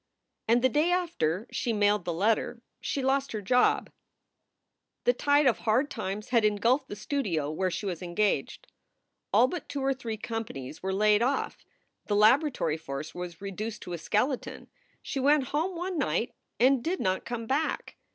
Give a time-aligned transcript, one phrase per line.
[0.47, 3.91] And the day after she mailed the letter she lost her job.
[5.03, 8.65] The tide of hard times had engulfed the studio where she was engaged.
[9.31, 11.63] All but two or three companies were laid off.
[12.07, 14.71] The laboratory force was reduced to a skeleton.
[15.03, 17.95] She went home one night and did not come back.